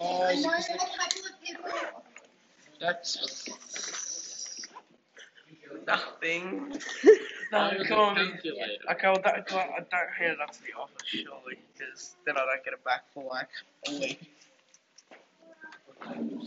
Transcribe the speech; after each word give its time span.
Oh, 0.00 0.22
I 0.22 0.30
is 0.32 0.44
know 0.44 0.50
it 0.50 0.54
'cause 0.56 0.66
that 0.68 0.78
the- 0.78 0.84
a 0.84 0.88
couple 0.98 1.20
of 1.26 1.42
people. 1.42 2.02
That's 2.80 3.48
Nothing. 5.86 6.78
No, 7.52 7.68
was 7.76 7.88
come 7.88 7.98
on. 7.98 8.18
Okay, 8.18 8.50
well, 9.02 9.20
that, 9.24 9.48
I, 9.50 9.56
I 9.56 9.78
don't 9.80 10.12
hand 10.16 10.34
it 10.34 10.40
up 10.40 10.52
to 10.52 10.62
the 10.62 10.72
office, 10.80 11.02
surely, 11.08 11.58
because 11.76 12.14
then 12.24 12.36
I 12.36 12.42
don't 12.46 12.64
get 12.64 12.74
it 12.74 12.84
back 12.84 13.06
for 13.12 13.24
like 13.28 13.48
a 13.88 13.98
week. 13.98 14.20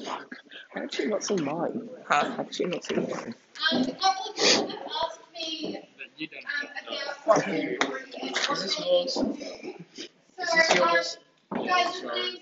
Fuck. 0.06 0.36
How 0.74 0.80
did 0.80 0.98
you 0.98 1.10
not 1.10 1.26
see 1.26 1.36
mine? 1.36 1.90
Huh? 2.08 2.24
How 2.38 2.44
did 2.44 2.58
you 2.58 2.68
not 2.68 2.86
see 2.86 2.96
mine? 2.96 3.36
Um, 3.74 3.82
a 3.82 3.86
couple 3.96 4.30
of 4.30 4.36
people 4.38 4.68
have 4.70 4.80
asked 5.04 5.20
me 5.36 5.78
But 5.98 6.08
you 6.16 6.28
don't 6.30 6.46
um, 7.28 7.44
about 7.44 7.48
you. 7.54 7.78
Is 8.54 8.62
this 8.64 8.80
yours? 8.80 9.18
need. 9.18 9.86
Is 9.98 10.10
So, 10.38 10.56
this 10.56 10.72
um, 10.72 10.78
yours? 10.78 11.18
guys, 11.52 12.02
please, 12.02 12.40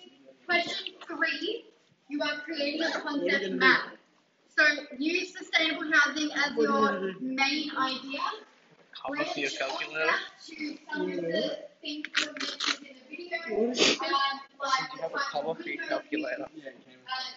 question 0.52 0.94
three, 1.08 1.66
you 2.10 2.22
are 2.22 2.38
creating 2.44 2.84
a 2.84 2.92
concept 3.00 3.52
map. 3.54 3.82
So 4.58 4.64
use 4.98 5.34
sustainable 5.38 5.90
housing 5.94 6.30
as 6.32 6.52
your 6.58 7.14
main 7.22 7.72
idea. 7.78 8.20
Cover 9.02 9.24
for 9.24 9.40
your 9.40 9.50
calculator. 9.50 10.06
that 10.06 10.20
to 10.48 10.78
some 10.92 11.02
of 11.10 11.16
the 11.16 11.58
things 11.82 12.06
that 12.14 12.28
were 12.28 12.34
mentioned 12.34 12.86
in 12.86 12.96
the 13.00 13.04
video, 13.10 13.38
um, 13.48 13.72
like 13.72 14.92
You 14.92 14.98
the 14.98 15.02
have 15.02 15.12
a 15.12 15.18
type 15.18 15.32
cover 15.32 15.50
of 15.50 15.58
for 15.58 15.64
your 15.70 15.78
windows 15.78 15.90
calculator. 15.90 16.44
uh, 16.44 16.50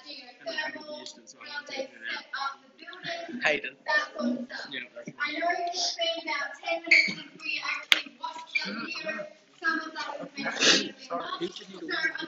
geothermal, 0.05 1.07
how 1.49 1.63
they 1.71 1.75
set 1.77 2.27
up 2.35 2.59
the 2.61 2.69
building, 2.77 3.43
Hayden. 3.45 3.75
that 3.87 4.11
sort 4.19 4.39
of 4.39 4.47
stuff. 4.47 4.69
Yeah, 4.73 4.81
that's 4.95 5.11
I 5.23 5.39
know 5.39 5.49
it's 5.73 5.97
been 5.97 6.29
about 6.29 6.51
ten 6.61 6.83
minutes 6.83 7.07
since 7.07 7.43
we 7.43 7.63
actually 7.65 8.13
watched 8.21 8.67
the 8.67 8.73
video. 8.75 9.27
Some 9.65 9.81
of 9.81 9.93
that 9.95 10.13
was 10.21 10.29
mentioned 10.37 10.81
in 10.81 10.95
the 10.95 11.01
Sorry, 11.03 11.49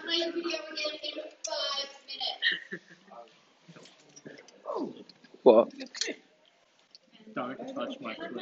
play 0.05 0.21
video 0.35 0.59
again 0.73 0.95
in 1.03 1.15
five 1.45 1.91
minutes. 2.09 2.85
What? 5.43 5.67
Don't 7.35 7.59
touch 7.75 7.95
my 8.01 8.15
clip. 8.15 8.33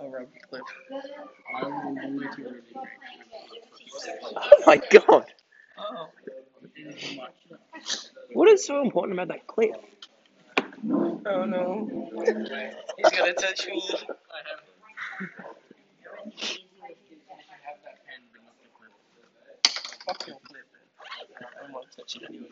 I'll 0.00 0.08
rub 0.10 0.26
the 0.32 0.40
clip. 0.48 0.62
I 1.54 1.66
will 1.66 1.94
delete 1.94 2.30
it 2.30 2.38
really 2.38 2.62
quick. 2.72 2.90
Oh 4.36 4.62
my 4.66 4.76
god! 4.90 5.26
Oh. 5.78 6.08
What 8.32 8.48
is 8.48 8.64
so 8.64 8.80
important 8.80 9.12
about 9.18 9.28
that 9.28 9.46
clip? 9.46 9.76
Oh 11.26 11.44
no. 11.44 12.10
He's 12.96 13.10
gonna 13.10 13.34
touch 13.34 13.66
me. 13.66 13.82
I 13.92 13.96
have. 13.96 14.62
I 17.30 17.56
have 17.66 17.78
that 17.84 17.98
pen, 18.06 18.20
but 18.32 18.40
not 18.42 18.56
the 18.60 18.68
clip. 18.76 18.92
Fuck 20.06 20.26
your 20.26 20.36
clip. 20.44 20.66
I 21.68 21.72
won't 21.72 21.86
touch 21.96 22.16
it 22.16 22.22
anyway. 22.28 22.46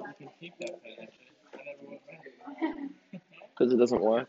You 0.00 0.14
can 0.18 0.28
keep 0.40 0.54
that 0.60 0.82
pen 0.82 0.92
actually. 1.02 1.28
I 1.54 1.58
never 1.66 1.88
went 1.90 2.06
back. 2.06 2.22
Because 3.56 3.72
it 3.72 3.76
doesn't 3.78 4.00
work. 4.02 4.28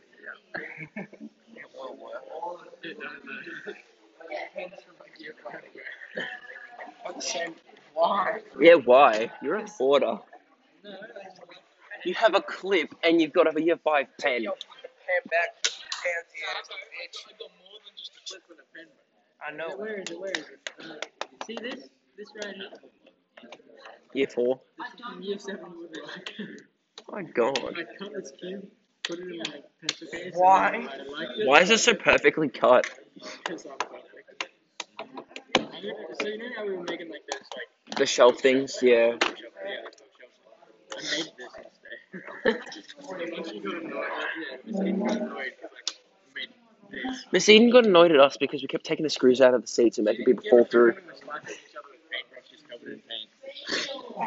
It 1.55 1.65
won't 1.75 1.99
work. 1.99 2.23
It 2.83 2.97
does. 2.99 3.75
Pens 4.55 4.73
from 4.85 4.95
like 4.99 5.19
year 5.19 5.35
five 5.43 5.55
ago. 5.55 6.25
I'm 7.07 7.21
saying, 7.21 7.55
why? 7.93 8.41
Yeah, 8.59 8.75
why? 8.75 9.31
You're 9.41 9.55
a 9.57 9.67
hoarder. 9.69 10.19
No, 10.83 10.91
You 12.05 12.13
have 12.15 12.35
a 12.35 12.41
clip 12.41 12.95
and 13.03 13.21
you've 13.21 13.33
got 13.33 13.55
a 13.55 13.61
year 13.61 13.77
five 13.83 14.07
pen. 14.21 14.43
Your 14.43 14.53
hand 14.53 15.29
back, 15.31 15.49
hands 15.65 16.31
here, 16.35 16.47
bitch. 16.55 17.17
I 17.27 17.31
got 17.39 17.51
more 17.59 17.79
than 17.85 17.93
just 17.97 18.11
a 18.17 18.21
clip 18.27 18.43
and 18.49 18.59
a 18.59 18.63
pen. 18.75 18.87
I 19.45 19.51
know. 19.55 19.77
Where 19.77 19.97
is 19.99 20.09
it? 20.09 20.19
Where 20.19 20.31
is 20.31 20.39
it? 20.39 20.71
Uh, 20.79 21.45
see 21.45 21.57
this? 21.61 21.89
This 22.17 22.31
right. 22.43 22.55
Year 24.13 24.27
four. 24.27 24.61
This 24.77 24.87
is 24.87 24.99
from 25.05 25.21
year 25.21 25.39
seven 25.39 25.77
would 25.77 25.97
like. 26.07 26.33
My 27.11 27.23
god. 27.23 27.59
I 27.59 27.83
cut 27.99 28.13
this 28.13 28.31
cube, 28.39 28.67
put 29.03 29.19
it 29.19 29.27
in 29.27 29.37
my 29.37 29.61
pencil 29.81 30.07
case. 30.07 30.33
Why? 30.35 30.87
Why 31.43 31.61
is 31.61 31.69
it 31.69 31.79
so 31.79 31.93
perfectly 31.93 32.49
cut? 32.49 32.89
Because 33.13 33.65
I'm 33.65 33.77
perfect. 33.77 34.47
So 36.21 36.27
you 36.27 36.37
know 36.39 36.45
how 36.55 36.65
we 36.65 36.77
were 36.77 36.83
making 36.83 37.11
like 37.11 37.21
those 37.31 37.41
like 37.89 37.97
The 37.97 38.05
shelf 38.05 38.39
things, 38.39 38.79
yeah. 38.81 38.91
yeah, 38.91 39.09
like 39.11 39.21
those 39.21 40.09
shelves. 40.17 40.39
I 40.97 41.01
made 41.15 41.31
this 41.37 41.53
instead. 41.57 42.61
and 43.21 43.31
once 43.37 43.51
you 43.51 43.61
got 43.61 43.83
annoyed, 43.83 44.05
yeah, 44.39 44.57
this 44.65 44.79
kid 44.79 44.99
got 44.99 45.17
annoyed 45.17 45.29
like 45.37 45.95
made 46.35 46.49
this. 46.91 47.25
Miss 47.31 47.49
Eden 47.49 47.69
got 47.69 47.85
annoyed 47.85 48.11
at 48.11 48.19
us 48.19 48.37
because 48.37 48.61
we 48.61 48.67
kept 48.67 48.85
taking 48.85 49.03
the 49.03 49.09
screws 49.09 49.41
out 49.41 49.53
of 49.53 49.61
the 49.61 49.67
seats 49.67 49.97
and 49.97 50.05
making 50.05 50.25
people 50.25 50.43
fall 50.49 50.65
through. 50.65 50.93
We 50.95 51.01
were 51.01 51.13
slapping 51.23 51.53
each 51.53 51.75
other 51.75 51.89
with 51.91 52.01
paintbrushes 52.09 52.69
covered 52.69 52.93
in 52.93 52.99
paint. 52.99 53.29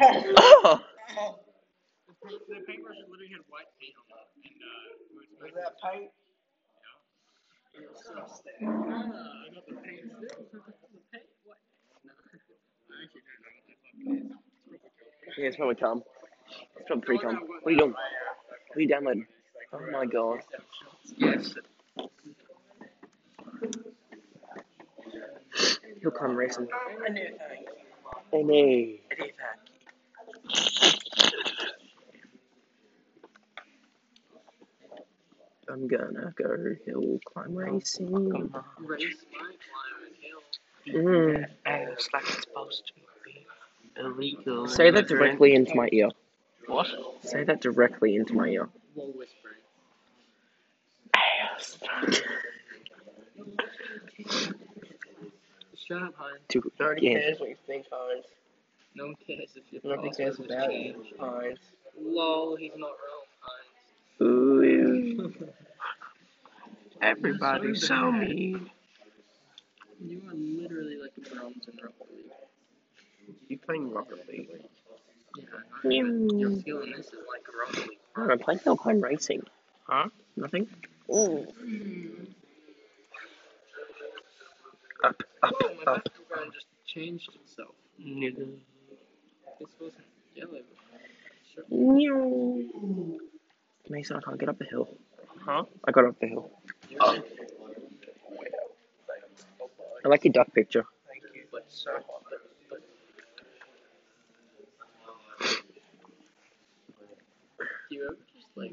Oh! 0.00 0.80
The, 2.22 2.30
paintbrush 2.66 2.96
literally 3.08 3.30
had 3.32 3.42
white 3.48 3.66
paint 3.80 3.94
on 3.98 4.06
it, 4.18 4.28
and 4.44 4.60
uh, 4.62 4.94
Was 5.14 5.50
was 9.66 9.78
paint 9.84 10.12
probably 10.12 10.18
Yeah, 15.38 15.46
it's 15.46 15.56
probably 15.56 15.74
cum. 15.76 16.02
It's 16.76 16.86
probably 16.86 17.06
pre 17.06 17.18
cum. 17.18 17.40
What 17.62 17.66
are 17.66 17.70
you 17.72 17.78
doing? 17.78 17.92
What 17.92 18.76
are 18.76 18.80
you 18.80 18.88
downloading? 18.88 19.26
Oh 19.72 19.80
my 19.92 20.06
god. 20.06 20.40
Yes. 21.16 21.54
He'll 26.00 26.10
come 26.10 26.36
racing. 26.36 26.68
I 26.72 27.08
that. 27.38 27.50
Hey, 28.32 28.42
me. 28.42 29.00
I 29.10 29.14
knew 29.14 29.30
that. 29.38 29.58
I'm 35.78 35.86
gonna 35.86 36.34
go 36.36 36.74
hill 36.84 37.20
climb 37.24 37.54
racing. 37.54 38.12
Race 38.12 39.16
might 39.32 39.58
climb 39.70 40.12
hill. 40.20 41.02
Mm. 41.04 41.46
It's 41.66 42.08
like 42.12 42.22
it's 42.24 42.42
supposed 42.42 42.82
to 42.88 42.92
be 43.24 43.46
illegal. 43.96 44.66
Say 44.66 44.90
that 44.90 45.06
directly 45.06 45.54
into 45.54 45.76
my 45.76 45.88
ear. 45.92 46.08
What? 46.66 46.88
Say 47.22 47.44
that 47.44 47.60
directly 47.60 48.16
into 48.16 48.34
my 48.34 48.48
ear. 48.48 48.68
While 48.94 49.08
whispering. 49.08 49.54
Shut 55.86 56.02
up, 56.02 56.14
Hines. 56.16 56.40
Too, 56.48 56.72
Nobody 56.80 57.06
yeah. 57.06 57.20
cares 57.20 57.40
what 57.40 57.48
you 57.50 57.56
think, 57.66 57.86
Hines. 57.90 58.24
No 58.96 59.06
one 59.06 59.14
cares 59.24 59.50
if 59.54 59.62
your 59.72 59.80
Nobody 59.84 60.08
password 60.08 60.26
cares 60.26 60.38
was 60.38 60.46
about 60.50 60.72
you, 60.72 60.92
changed. 60.92 61.14
Hines. 61.20 61.58
Lol, 62.00 62.56
he's 62.56 62.72
not 62.76 62.88
wrong, 62.88 63.26
Hines. 63.40 64.22
Ooh. 64.22 65.32
Everybody's 67.00 67.86
so 67.86 68.12
bad. 68.12 68.28
mean. 68.28 68.70
You 70.00 70.22
are 70.28 70.34
literally 70.34 70.96
like 71.00 71.14
the 71.14 71.22
Browns 71.30 71.66
in 71.68 71.76
Rocket 71.82 72.08
League. 72.14 72.32
You 73.48 73.58
playing 73.58 73.92
Rocket 73.92 74.28
League? 74.28 74.48
Yeah, 75.36 75.44
I 75.54 75.80
hmm. 75.82 75.88
know, 75.88 75.90
Meow. 75.90 76.26
but 76.28 76.38
your 76.38 76.60
skill 76.60 76.80
in 76.82 76.92
this 76.92 77.06
is 77.06 77.12
like 77.28 77.44
Rocket 77.58 77.88
League. 77.88 77.98
Oh, 78.16 78.30
I'm 78.30 78.38
playing 78.38 78.60
hill 78.60 78.76
climb 78.76 79.00
racing. 79.00 79.42
Huh? 79.84 80.08
Nothing? 80.36 80.68
Ooh. 81.12 81.46
Up, 85.04 85.22
up, 85.42 85.54
Oh, 85.62 85.70
my 85.84 85.92
up. 85.92 86.04
background 86.04 86.52
just 86.52 86.66
changed 86.86 87.30
itself. 87.34 87.74
Nigga. 88.00 88.48
This 89.60 89.68
wasn't 89.80 90.04
yellow 90.34 90.50
before. 90.50 91.00
Sure. 91.54 91.64
Meow. 91.70 93.18
Mason, 93.88 94.16
I 94.16 94.20
can't 94.20 94.38
get 94.38 94.48
up 94.48 94.58
the 94.58 94.64
hill. 94.66 94.88
Huh? 95.48 95.64
I 95.82 95.92
got 95.92 96.04
up 96.04 96.20
the 96.20 96.26
hill. 96.26 96.50
You're 96.90 97.02
I 100.04 100.08
like 100.08 100.24
your 100.24 100.32
duck 100.32 100.52
picture. 100.52 100.84
Thank 101.08 101.22
you, 101.34 101.44
but 101.50 101.64
so 101.68 101.90
hot. 101.90 102.22
Do 107.88 107.96
you 107.96 108.04
ever 108.04 108.16
just 108.36 108.46
like? 108.56 108.72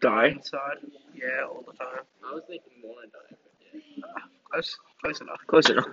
Die. 0.00 0.26
Inside? 0.28 0.78
Yeah, 1.14 1.44
all 1.46 1.62
the 1.66 1.76
time. 1.76 2.04
I 2.26 2.32
was 2.32 2.42
thinking 2.48 2.72
wanna 2.82 3.08
die, 3.08 3.18
but 3.28 3.52
yeah. 3.98 4.04
Close, 4.50 4.78
close 5.02 5.20
enough. 5.20 5.40
Close 5.46 5.68
enough. 5.68 5.88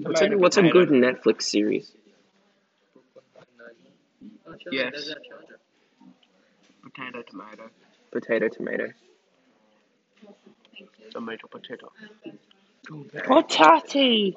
What's 0.00 0.22
a, 0.22 0.28
what's 0.38 0.56
a 0.56 0.62
good 0.62 0.88
Netflix 0.88 1.42
series? 1.42 1.92
Brooklyn 2.94 3.24
Nine-Nine. 3.58 4.38
Oh, 4.46 4.54
Charlie, 4.56 4.78
Yes. 4.78 4.90
there's 4.92 5.08
that 5.08 5.18
charger. 5.28 5.58
Potato, 6.82 7.22
tomato. 7.28 7.70
Potato, 8.10 8.48
tomato. 8.48 8.92
Tomato, 11.10 11.46
potato. 11.48 11.92
Potati! 13.24 14.34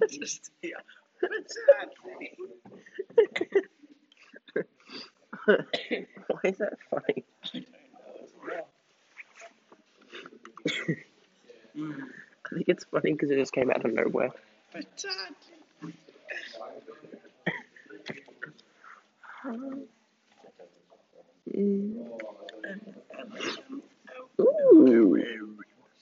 I 0.00 0.06
Just, 0.08 0.50
yeah. 0.62 0.76
Why 5.46 6.40
is 6.44 6.58
that 6.58 6.78
funny? 6.90 7.24
I 12.50 12.54
think 12.54 12.68
it's 12.68 12.84
funny 12.84 13.12
because 13.12 13.30
it 13.30 13.36
just 13.36 13.52
came 13.52 13.70
out 13.70 13.84
of 13.84 13.92
nowhere. 13.92 14.30
Ooh. 21.58 22.06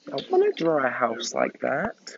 I 0.09 0.17
want 0.31 0.57
to 0.57 0.65
draw 0.65 0.85
a 0.87 0.91
house 0.91 1.35
like 1.35 1.61
that. 1.61 2.17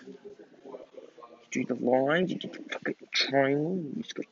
Do 1.50 1.64
the 1.64 1.74
lines, 1.74 2.30
you 2.30 2.38
do 2.38 2.48
the 2.48 2.58
fucking 2.70 2.96
triangle, 3.12 3.82
you 3.96 4.02
just 4.02 4.14
go. 4.14 4.24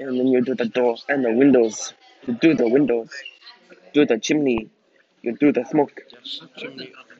And 0.00 0.18
then 0.18 0.26
you 0.26 0.40
do 0.40 0.54
the 0.54 0.64
doors 0.64 1.04
and 1.08 1.24
the 1.24 1.32
windows. 1.32 1.92
You 2.26 2.34
do 2.34 2.54
the 2.54 2.68
windows. 2.68 3.10
Do 3.92 4.06
the 4.06 4.18
chimney. 4.18 4.70
You 5.22 5.36
do 5.36 5.52
the 5.52 5.64
smoke. 5.66 6.00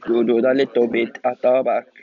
You 0.08 0.24
do 0.24 0.40
the 0.40 0.54
little 0.54 0.86
bit 0.88 1.18
at 1.22 1.42
the 1.42 1.62
back. 1.62 1.99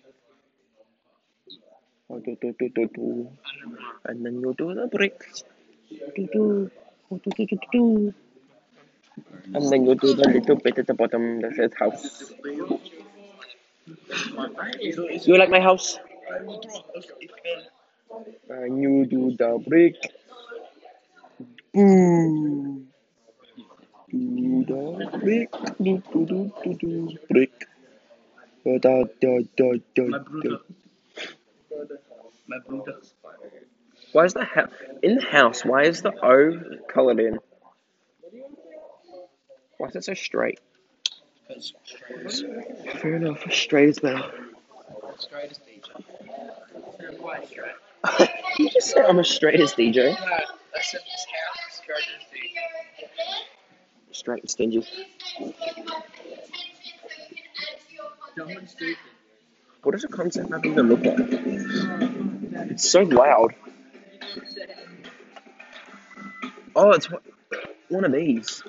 Oh, 2.10 2.20
do, 2.20 2.38
do, 2.42 2.56
do, 2.58 2.70
do, 2.70 2.88
do. 2.96 3.30
And 4.06 4.26
then 4.26 4.40
you 4.40 4.54
do 4.58 4.74
the 4.74 4.88
bricks. 4.88 5.44
Do, 6.16 6.28
do. 6.32 6.72
Oh, 7.12 7.18
do, 7.18 7.32
do, 7.32 7.46
do, 7.46 7.58
do. 7.72 8.14
And 9.54 9.72
then 9.72 9.86
you 9.86 9.96
do 9.96 10.14
the 10.14 10.30
little 10.30 10.56
bit 10.56 10.78
at 10.80 10.88
the 10.88 10.94
bottom 10.94 11.42
that 11.42 11.54
says 11.56 11.72
house. 11.78 12.32
You 15.26 15.38
like 15.38 15.50
my 15.50 15.60
house? 15.60 16.00
And 18.50 18.82
you 18.82 19.06
do 19.06 19.36
the 19.36 19.62
brick. 19.68 19.96
Boom. 21.74 22.88
Do 24.10 24.66
the 24.66 25.20
brick. 25.20 25.52
Do, 25.82 26.02
do, 26.14 26.26
do, 26.26 26.52
do, 26.64 26.74
do. 26.76 27.18
Brick. 27.30 27.68
Da, 28.66 28.78
da, 28.78 29.04
da, 29.22 29.40
da, 29.58 29.74
da, 29.96 30.04
My 30.04 30.18
da. 30.18 30.20
brother. 30.20 30.20
My 30.20 30.20
brother. 30.20 30.60
Why 34.12 34.26
is 34.26 34.34
the 34.34 34.46
ha- 34.46 34.70
in 35.02 35.16
the 35.16 35.22
house? 35.22 35.66
Why 35.66 35.84
is 35.84 36.02
the 36.02 36.14
O 36.24 36.60
colored 36.88 37.20
in? 37.20 37.40
Why 39.78 39.88
is 39.88 39.96
it 39.96 40.04
so 40.06 40.14
straight? 40.14 40.60
Fair 43.00 43.16
enough, 43.16 43.44
straight 43.52 43.90
as 43.90 44.02
well. 44.02 44.32
straightest 45.18 45.62
DJ. 45.66 46.04
You're 47.00 47.46
straight. 47.46 48.30
you 48.60 48.70
just 48.70 48.92
said 48.92 49.06
I'm 49.06 49.20
as 49.20 49.30
straight 49.30 49.60
as 49.60 49.74
DJ. 49.74 49.96
No, 49.96 50.12
I 50.12 50.82
said 50.82 51.02
this 51.02 51.26
house 51.34 51.60
is 51.70 51.76
straight 51.78 52.08
as 52.16 52.24
DJ. 52.34 52.58
Straight 54.12 54.42
and 54.42 54.50
stingy. 54.50 54.86
Dumb 58.36 58.50
and 58.50 58.70
stupid. 58.70 58.98
What 59.84 59.94
does 59.94 60.04
a 60.04 60.08
concept 60.08 60.50
map 60.50 60.66
even 60.66 60.90
look 60.90 61.04
like? 61.04 61.18
It's 62.72 62.90
so 62.90 63.02
loud. 63.04 63.56
Oh, 66.76 66.92
it's 66.92 67.10
one- 67.10 67.22
one 67.90 68.06
of 68.06 68.12
these. 68.12 68.64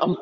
Um, 0.00 0.16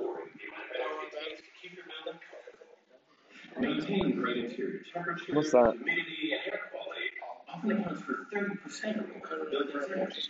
Maintain 3.58 4.16
great 4.16 4.44
interior 4.44 4.80
temperature, 4.92 5.34
what's 5.34 5.52
that? 5.52 5.74
humidity, 5.74 6.32
and 6.32 6.52
air 6.52 6.60
quality 6.70 7.10
often 7.48 7.72
accounts 7.72 8.02
for 8.02 8.26
30% 8.32 8.98
of 9.00 9.06
the 9.44 9.50
building's 9.50 9.90
energy. 9.92 10.22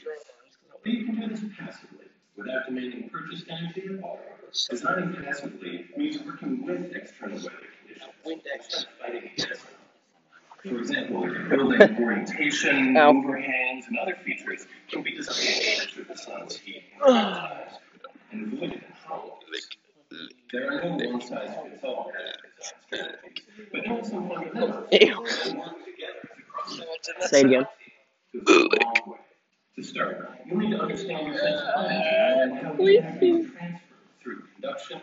But 0.82 0.92
you 0.92 1.04
can 1.06 1.20
do 1.20 1.28
this 1.28 1.44
passively, 1.58 2.06
without 2.36 2.66
demanding 2.66 3.08
purchase 3.10 3.44
energy 3.48 3.88
or 3.88 3.96
water. 3.98 4.41
Designing 4.70 5.14
passively 5.24 5.86
means 5.96 6.18
working 6.24 6.64
with 6.64 6.92
external 6.94 7.36
weather 7.38 7.50
conditions, 7.80 8.12
instead 8.26 8.82
of 8.82 8.88
fighting. 9.00 9.30
For 10.62 10.78
example, 10.78 11.20
building 11.48 11.96
orientation, 12.04 12.96
Ow. 12.98 13.10
overhangs, 13.16 13.86
and 13.88 13.98
other 13.98 14.14
features 14.24 14.66
can 14.90 15.02
be 15.02 15.12
designed 15.16 15.88
to 15.94 16.04
the 16.04 16.16
sun's 16.16 16.56
heat 16.56 16.84
and 17.04 18.52
avoid 18.52 18.72
it 18.72 18.74
in 18.74 18.82
hollows. 19.06 19.38
There 20.52 20.70
are 20.70 20.84
no 20.98 21.08
one-size-fits-all 21.10 22.12
but 23.72 23.86
know 23.86 24.02
some 24.02 24.28
fundamentals. 24.28 24.86
Ew. 24.92 24.98
and 25.48 25.58
work 25.58 25.76
together 25.86 26.28
to 27.20 27.28
Say 27.28 27.40
it 27.40 27.46
again. 27.46 27.66
to 28.32 28.40
go 28.42 28.52
a 28.54 28.58
long 28.84 28.94
way. 29.06 29.18
To 29.76 29.82
start, 29.82 30.30
you'll 30.46 30.58
need 30.58 30.70
to 30.72 30.80
understand 30.82 31.26
your 31.26 31.38
sense 31.38 31.60
of 31.62 31.74
time 31.74 31.90
and 31.90 32.58
how 32.58 32.74
heat 32.74 32.98
energy 32.98 33.30
is 33.30 33.50
transferred 33.50 33.80
through 34.22 34.42
conduction, 34.54 35.00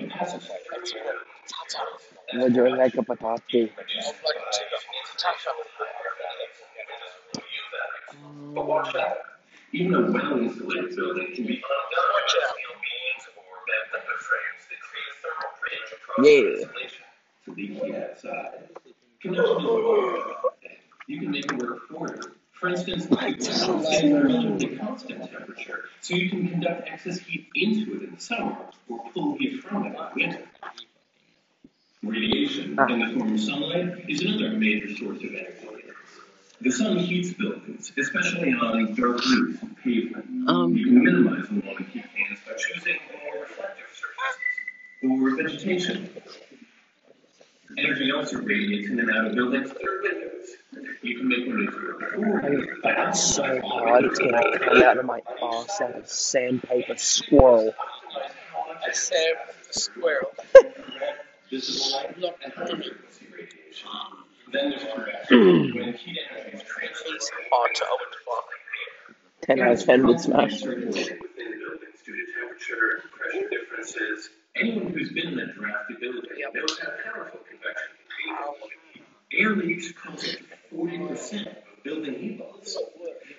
you 0.00 0.08
pacify 0.08 0.54
like 0.54 0.90
a. 8.94 9.16
Even 9.74 9.94
a 9.94 10.00
well-insulated 10.12 10.94
building 10.96 11.32
can 11.34 11.46
be 11.46 11.54
undone 11.54 12.10
by 12.12 12.22
steel 12.28 12.76
beams 12.82 13.24
or 13.36 13.56
bent 13.66 13.88
timber 13.90 14.18
frames 14.20 14.62
that 14.68 14.80
create 14.84 15.16
thermal 15.22 15.52
bridge 15.60 15.90
across 15.96 16.20
Yeah. 16.26 16.42
the 16.42 16.60
insulation 16.60 17.06
to 17.44 17.50
leak 17.54 17.70
heat 17.82 17.94
outside. 17.96 18.68
Is 18.84 18.94
You 21.08 21.20
can 21.20 21.30
make 21.30 21.44
it 21.46 21.56
work 21.58 21.88
for 21.88 22.08
you. 22.08 22.31
For 22.62 22.68
instance, 22.68 23.08
you 23.10 23.16
can 23.16 23.40
set 23.40 24.04
a 24.04 24.22
relatively 24.22 24.76
constant 24.76 25.28
temperature, 25.28 25.86
so 26.00 26.14
you 26.14 26.30
can 26.30 26.48
conduct 26.48 26.88
excess 26.88 27.18
heat 27.18 27.48
into 27.56 27.96
it 27.96 28.04
in 28.04 28.14
the 28.14 28.20
summer, 28.20 28.56
or 28.88 29.00
pull 29.12 29.36
heat 29.36 29.64
from 29.64 29.82
it 29.82 29.86
in 29.88 29.92
the 29.94 30.10
winter. 30.14 30.44
Radiation, 32.04 32.78
Ah. 32.78 32.86
in 32.86 33.00
the 33.00 33.18
form 33.18 33.34
of 33.34 33.40
sunlight, 33.40 34.08
is 34.08 34.22
another 34.22 34.50
major 34.56 34.94
source 34.94 35.18
of 35.24 35.34
energy. 35.34 35.90
The 36.60 36.70
sun 36.70 36.98
heats 36.98 37.32
buildings, 37.32 37.92
especially 37.98 38.52
on 38.52 38.94
dark 38.94 39.24
roofs 39.26 39.60
and 39.62 39.76
pavement. 39.78 40.48
Um. 40.48 40.76
You 40.76 40.84
can 40.84 41.02
minimize 41.02 41.48
the 41.48 41.58
warming 41.58 41.86
heat 41.86 42.04
gains 42.14 42.38
by 42.46 42.52
choosing 42.56 43.00
more 43.24 43.42
reflective 43.42 43.90
surfaces 44.00 45.02
or 45.02 45.34
vegetation. 45.34 46.10
Energy 47.76 48.12
also 48.12 48.38
radiates 48.40 48.88
in 48.88 49.00
and 49.00 49.10
out 49.10 49.26
of 49.26 49.34
buildings 49.34 49.72
through 49.72 50.02
windows. 50.04 50.56
You 51.02 51.18
can 51.18 51.28
make 51.28 51.46
windows 51.46 51.74
work. 51.74 52.82
by 52.82 52.94
That's 52.94 53.20
so 53.34 53.42
hard. 53.42 54.04
It's 54.04 54.18
gonna 54.20 54.58
come 54.58 54.82
out 54.82 54.98
of 54.98 55.04
my 55.04 55.20
ass 55.42 55.80
like 55.80 55.94
a 55.96 56.06
sandpaper 56.06 56.96
squirrel. 56.96 57.74
I 58.86 58.92
said 58.92 59.34
the 59.66 59.80
squirrel. 59.80 60.30
visible 61.50 62.02
light 62.20 62.34
and 62.44 62.52
high 62.52 62.66
frequency 62.66 63.26
radiation. 63.32 63.88
Then 64.52 64.70
there's 64.70 64.84
convection, 64.84 65.74
when 65.74 65.92
heat 65.94 66.18
energy 66.30 66.56
is 66.56 66.62
transferred. 66.62 67.18
Hot 67.50 67.80
old 67.90 68.00
fuck. 68.24 68.48
Ten 69.42 69.60
out 69.60 69.72
of 69.72 69.84
ten 69.84 70.06
would 70.06 70.20
smash. 70.20 70.60
Circulating 70.60 71.18
within 71.20 71.58
buildings 71.58 71.98
due 72.06 72.14
to 72.14 72.32
temperature 72.32 73.02
and 73.02 73.10
pressure 73.10 73.48
differences. 73.50 74.30
Anyone 74.54 74.92
who's 74.92 75.12
been 75.12 75.32
in 75.32 75.38
a 75.40 75.52
drafty 75.52 75.94
building 76.00 76.30
knows 76.54 76.78
how 76.78 76.90
powerful 77.04 77.40
convection 77.48 77.90
can 78.06 78.54
be. 79.30 79.38
Air 79.42 79.56
leaks 79.56 79.90
cause 79.92 80.36
up 81.00 81.08
to 81.08 81.14
forty 81.14 81.14
percent 81.14 81.48
building 81.84 82.14
heat 82.14 82.40
loss. 82.40 82.76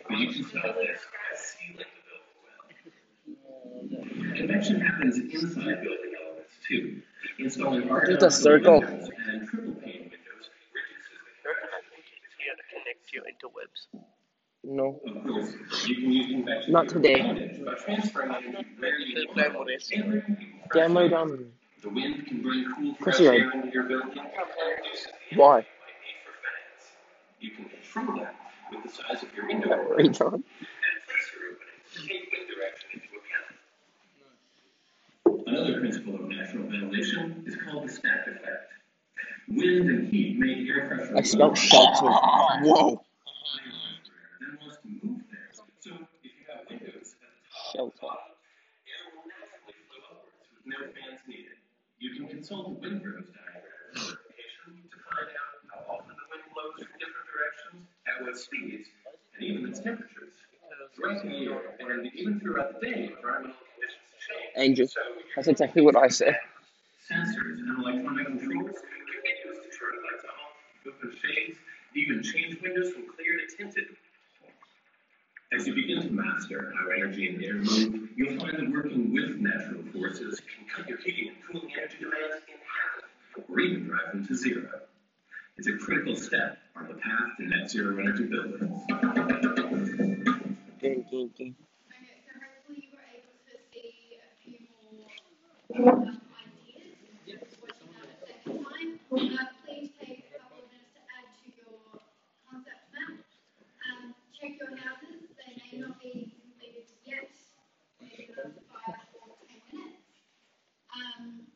But 0.07 0.17
you 0.17 0.27
can 0.33 0.43
tell 0.61 0.73
this 0.73 0.99
by 1.01 1.35
sealing 1.35 1.77
the 1.77 2.01
building 2.07 4.05
well. 4.29 4.35
Convection 4.37 4.81
happens 4.81 5.17
inside 5.17 5.81
building 5.83 6.13
elements 6.23 6.53
too. 6.67 7.01
Installing 7.39 7.87
hard 7.87 8.09
Just 8.09 8.23
a 8.23 8.31
circle. 8.31 8.79
windows 8.81 9.09
and 9.27 9.47
triple 9.47 9.73
pane 9.81 10.01
windows 10.11 10.45
reduces 10.73 11.17
the. 11.43 11.51
Here 12.37 12.55
to 12.55 12.63
connect 12.73 13.03
you 13.13 13.21
interwebs. 13.23 13.81
No. 14.65 14.99
Of 15.05 15.23
course, 15.27 15.87
you 15.87 15.95
can 15.95 16.11
use 16.11 16.27
convection 16.31 16.71
Not 16.73 16.87
today. 16.89 17.13
advantage 17.15 17.65
by 17.65 17.73
transferring 17.75 18.31
energy 18.31 18.67
where 18.79 18.99
you 18.99 19.23
want 19.35 19.39
it 19.39 19.57
with 19.57 19.67
this. 19.67 19.91
and 19.91 20.03
bringing 20.09 20.21
people 20.37 20.59
fresh 20.69 20.87
Download 20.89 21.11
air. 21.11 21.17
um. 21.17 21.45
The 21.81 21.89
wind 21.89 22.25
can 22.27 22.41
bring 22.41 22.65
cool 22.77 22.95
fresh 23.01 23.19
air 23.19 23.51
into 23.51 23.69
your 23.73 23.83
building 23.83 24.17
and 24.17 24.27
reduces 24.77 25.07
the 25.31 25.37
Why? 25.37 25.55
energy 25.57 25.67
you 25.67 25.79
might 25.83 25.99
need 26.03 26.19
for 26.23 26.33
fans. 26.43 26.83
You 27.43 27.51
can 27.51 27.65
control 27.65 28.15
that 28.23 28.35
with 28.71 28.83
the 28.83 28.89
size 28.89 29.21
of 29.21 29.27
your 29.35 29.45
window 29.47 29.67
openings 29.73 30.17
Retard. 30.17 30.33
and 30.35 30.43
place 31.03 31.27
your 31.35 31.51
openings 31.51 31.91
take 32.07 32.31
wind 32.31 32.47
direction 32.47 32.87
into 32.95 33.19
account. 33.19 33.51
Another 35.45 35.75
principle 35.81 36.15
of 36.15 36.21
natural 36.29 36.63
ventilation 36.71 37.43
is 37.45 37.57
called 37.57 37.83
the 37.83 37.91
stack 37.91 38.27
effect. 38.27 38.71
Wind 39.49 39.89
and 39.89 40.07
heat 40.07 40.39
make 40.39 40.69
air 40.69 40.87
pressure 40.87 41.17
I 41.17 41.21
spelled 41.23 41.49
lower 41.49 41.55
shelter. 41.57 42.07
Whoa. 42.07 43.03
than 44.39 44.57
wants 44.63 44.77
to 44.79 44.87
move 45.03 45.27
there. 45.27 45.51
So 45.51 45.63
if 45.83 45.83
you 45.83 46.47
have 46.47 46.63
windows 46.69 47.19
at 47.19 47.27
the 47.27 47.43
top 47.51 47.75
Shelter. 47.75 48.07
air 48.87 49.03
will 49.19 49.27
naturally 49.27 49.75
flow 49.91 50.15
upwards 50.15 50.47
with 50.47 50.63
no 50.63 50.79
fans 50.95 51.19
needed. 51.27 51.59
You 51.99 52.15
can 52.15 52.23
consult 52.31 52.79
the 52.79 52.87
wind 52.87 53.03
rose 53.03 53.27
diagram 53.35 53.99
for 53.99 54.23
speeds, 58.37 58.89
and 59.35 59.43
even 59.43 59.69
its 59.69 59.79
temperatures. 59.79 60.33
Throughout 60.95 61.23
the 61.23 61.29
year, 61.29 61.59
and 61.79 62.07
even 62.13 62.39
throughout 62.39 62.79
the 62.79 62.85
day, 62.85 63.09
environmental 63.15 63.57
conditions 63.73 64.13
change. 64.21 64.53
Angel. 64.57 64.87
So, 64.87 64.99
That's 65.35 65.47
exactly 65.47 65.81
what 65.81 65.95
I 65.95 66.07
said. 66.07 66.37
Sensors 67.09 67.59
and 67.59 67.79
electronic 67.83 68.27
controls 68.27 68.77
continues 68.77 69.57
to 69.57 69.69
turn 69.73 69.95
lights 70.05 70.23
on, 70.23 70.93
open 70.93 71.17
shades, 71.17 71.57
even 71.95 72.21
change 72.21 72.61
windows 72.61 72.93
from 72.93 73.03
clear 73.15 73.39
to 73.41 73.57
tinted. 73.57 73.95
As 75.51 75.67
you 75.67 75.73
begin 75.73 76.01
to 76.01 76.09
master 76.09 76.73
how 76.75 76.89
energy 76.89 77.29
and 77.29 77.43
air 77.43 77.55
move, 77.55 78.09
you'll 78.15 78.39
find 78.39 78.57
that 78.57 78.71
working 78.71 79.13
with 79.13 79.37
natural 79.37 79.83
forces 79.93 80.39
can 80.39 80.67
cut 80.67 80.87
your 80.89 80.97
heating 80.99 81.29
and 81.29 81.37
cooling 81.45 81.69
energy 81.77 81.97
demands 81.99 82.43
in 82.47 82.57
half, 82.65 83.49
or 83.49 83.59
even 83.59 83.85
drive 83.85 84.13
them 84.13 84.25
to 84.25 84.35
zero. 84.35 84.67
It's 85.57 85.67
a 85.67 85.77
critical 85.77 86.15
step 86.15 86.57
on 86.75 86.87
the 86.87 86.95
path 86.95 87.37
to 87.37 87.45
net 87.47 87.69
zero 87.69 87.97
energy 87.99 88.23
buildings. 88.25 88.81
Ding, 90.81 91.05
ding, 91.09 91.29
ding. 91.37 91.55
Okay, 91.89 92.19
so 92.25 92.33
hopefully 92.41 92.79
you 92.83 92.89
were 92.91 93.05
able 93.13 93.37
to 93.45 93.53
see 93.71 94.17
a 94.17 94.25
few 94.43 94.59
more 94.81 95.07
um, 95.77 96.19
ideas. 96.33 96.97
Just 97.25 97.61
watching 97.61 97.93
that 97.93 98.09
a 98.09 98.25
second 98.25 98.59
time. 98.65 98.97
Uh, 99.13 99.45
please 99.63 99.91
take 100.01 100.25
a 100.25 100.41
couple 100.41 100.57
of 100.57 100.65
minutes 100.73 100.91
to 100.97 101.01
add 101.05 101.29
to 101.37 101.47
your 101.53 102.01
concept 102.49 102.83
map. 102.91 103.23
Um, 103.87 104.17
check 104.33 104.57
your 104.59 104.73
houses. 104.75 105.31
They 105.37 105.53
may 105.53 105.85
not 105.85 105.95
be 106.01 106.33
completed 106.33 106.89
yet. 107.05 107.29
Maybe 108.01 108.33
another 108.33 108.65
five 108.73 109.05
or 109.15 109.37
ten 109.47 109.61
minutes. 109.71 110.01
Um, 110.91 111.47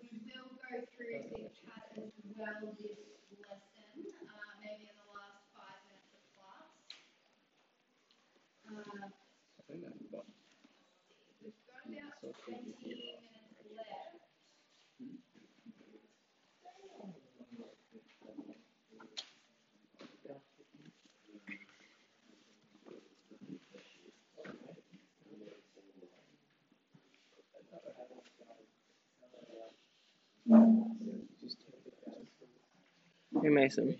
we 0.00 0.08
will 0.24 0.56
go 0.56 0.80
through 0.96 1.28
the 1.36 1.52
chat 1.52 1.84
as 2.00 2.08
well 2.38 2.72
this 2.80 2.96
lesson, 3.36 4.08
uh, 4.24 4.56
maybe 4.64 4.88
in 4.88 4.96
the 4.96 5.06
last 5.12 5.44
five 5.52 5.84
minutes 5.86 6.16
of 6.16 6.24
class. 6.32 6.72
Uh, 8.66 9.12
we've 9.68 9.84
got 11.68 11.84
about 11.86 12.16
twenty 12.42 12.72
minutes 12.80 13.20
left. 13.76 14.16
Hey, 33.42 33.48
Mason. 33.48 33.98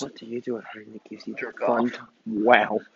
What 0.00 0.16
do 0.16 0.24
you 0.24 0.40
do 0.40 0.56
at 0.56 0.64
home 0.64 0.92
that 0.94 1.04
gives 1.04 1.26
you 1.26 1.36
fun? 1.36 1.90
time? 1.90 2.06
Wow. 2.26 2.80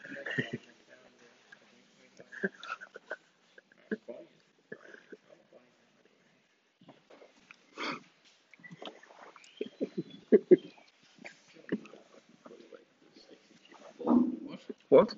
What? 14.89 15.13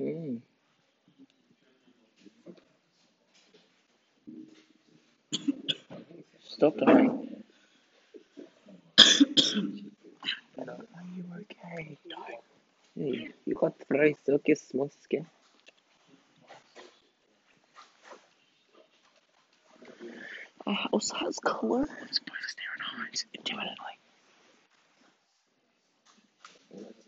Mm. 0.00 0.40
Stop 6.40 6.76
dying. 6.78 7.42
Are 10.58 10.76
you 11.16 11.24
okay? 11.42 11.98
Hey, 12.96 13.28
you 13.98 14.14
got 14.14 14.16
very 14.16 14.16
silky 14.24 14.54
smooth 14.54 14.92
skin. 15.02 15.26
Our 20.66 20.74
house 20.74 21.10
has 21.12 21.38
clothes. 21.38 21.88
Please 21.88 22.20
stare 22.46 22.74
in 22.76 22.82
eyes. 23.02 23.24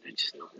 It's 0.04 0.22
just 0.22 0.36
not. 0.36 0.50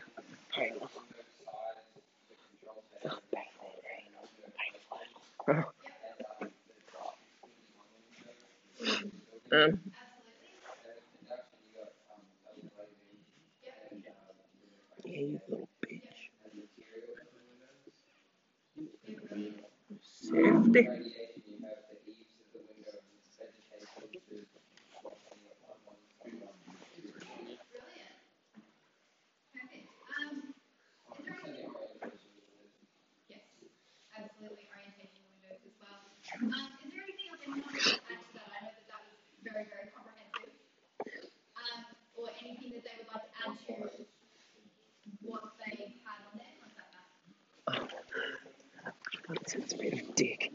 Since 49.52 49.74
bit 49.74 49.92
of 49.92 50.16
dick. 50.16 50.50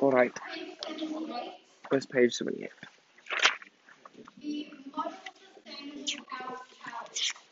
All 0.00 0.10
right. 0.10 0.32
First 1.88 2.10
page 2.10 2.34
somebody 2.34 2.66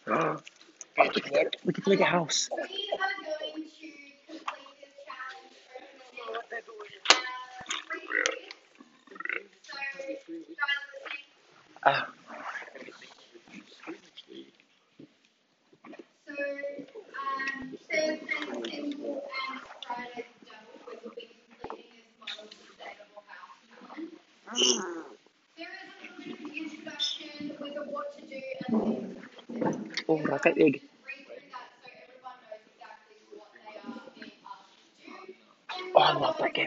oh, 0.09 0.41
we 1.65 1.73
can 1.73 1.83
make 1.87 2.01
a 2.01 2.05
house. 2.05 2.51
Oh, 11.85 11.95
rakyat 30.25 30.55
ya 30.57 30.67
udah. 30.73 30.83
Oh, 35.95 36.09
nggak 36.17 36.35
pakai. 36.41 36.67